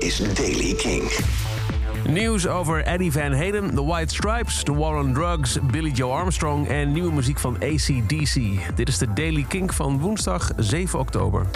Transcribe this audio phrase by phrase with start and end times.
[0.00, 1.10] is Daily King.
[2.08, 6.68] Nieuws over Eddie Van Halen, The White Stripes, The War on Drugs, Billy Joe Armstrong
[6.68, 8.34] en nieuwe muziek van ACDC.
[8.74, 11.46] Dit is de Daily Kink van woensdag 7 oktober.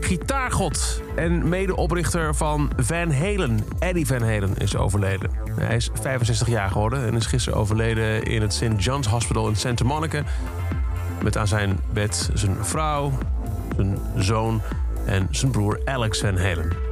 [0.00, 5.30] Gitaargod en medeoprichter van Van Halen, Eddie Van Halen, is overleden.
[5.60, 8.72] Hij is 65 jaar geworden en is gisteren overleden in het St.
[8.76, 10.22] John's Hospital in Santa Monica.
[11.22, 13.12] Met aan zijn bed zijn vrouw,
[13.76, 14.60] zijn zoon
[15.06, 16.91] en zijn broer Alex Van Halen.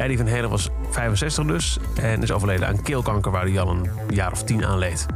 [0.00, 3.90] Eddie Van Halen was 65 dus en is overleden aan keelkanker waar hij al een
[4.08, 5.06] jaar of tien aan leed.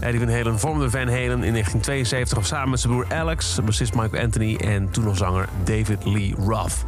[0.00, 4.22] Eddie Van Halen vormde Van Halen in 1972 samen met zijn broer Alex, bassist Michael
[4.22, 6.84] Anthony en toen nog zanger David Lee Roth.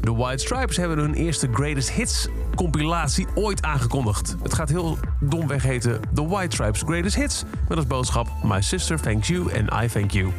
[0.00, 4.36] De White Stripes hebben hun eerste Greatest Hits compilatie ooit aangekondigd.
[4.42, 9.00] Het gaat heel domweg heten The White Stripes Greatest Hits met als boodschap My Sister
[9.00, 10.32] Thanks You and I Thank You.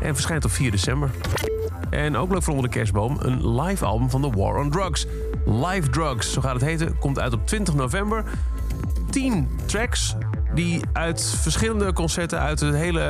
[0.00, 1.10] En verschijnt op 4 december.
[1.94, 5.06] En ook leuk voor onder de kerstboom een live album van The War on Drugs.
[5.46, 8.24] Live Drugs, zo gaat het heten, komt uit op 20 november.
[9.10, 10.16] 10 tracks
[10.54, 13.00] die uit verschillende concerten uit het hele,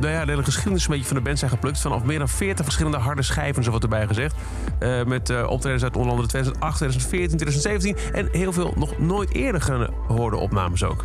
[0.00, 1.80] nou ja, de hele geschiedenis een beetje van de band zijn geplukt.
[1.80, 4.34] Vanaf meer dan 40 verschillende harde schijven, zo wordt erbij gezegd.
[4.80, 9.34] Uh, met uh, optredens uit onder andere 2008, 2014, 2017 en heel veel nog nooit
[9.34, 11.04] eerder gehoorde opnames ook.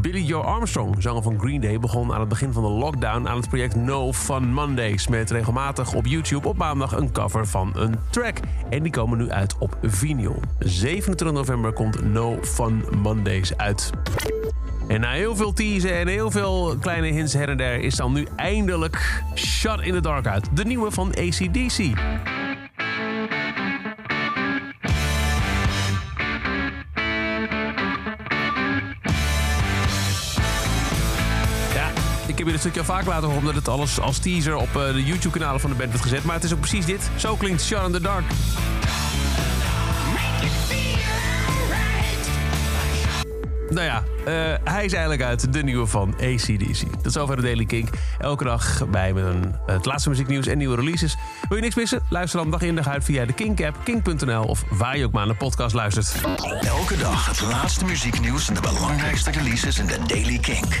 [0.00, 3.36] Billy Joe Armstrong, zanger van Green Day, begon aan het begin van de lockdown aan
[3.36, 5.08] het project No Fun Mondays.
[5.08, 8.38] Met regelmatig op YouTube op maandag een cover van een track.
[8.70, 10.40] En die komen nu uit op vinyl.
[10.58, 13.90] 27 november komt No Fun Mondays uit.
[14.88, 18.12] En na heel veel teasen en heel veel kleine hints her en der is dan
[18.12, 20.48] nu eindelijk Shut in the Dark uit.
[20.54, 21.92] De nieuwe van ACDC.
[32.44, 35.02] Heb je dit stukje al vaak laten horen omdat het alles als teaser op de
[35.04, 36.24] YouTube-kanalen van de band werd gezet.
[36.24, 37.10] Maar het is ook precies dit.
[37.16, 38.24] Zo klinkt Shut in the Dark.
[43.70, 44.24] Nou ja, uh,
[44.64, 46.80] hij is eigenlijk uit de nieuwe van ACDC.
[47.02, 47.88] Dat is over de Daily Kink.
[48.18, 49.24] Elke dag bij met
[49.66, 51.16] het laatste muzieknieuws en nieuwe releases.
[51.48, 52.02] Wil je niks missen?
[52.08, 55.26] Luister dan dag in dag uit via de Kink-app, kink.nl of waar je ook maar
[55.26, 56.14] naar de podcast luistert.
[56.60, 60.80] Elke dag het laatste muzieknieuws en de belangrijkste releases in de Daily Kink.